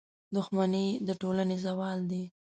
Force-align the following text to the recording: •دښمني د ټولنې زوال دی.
•دښمني 0.35 0.87
د 1.07 1.09
ټولنې 1.21 1.55
زوال 1.65 1.99
دی. 2.11 2.23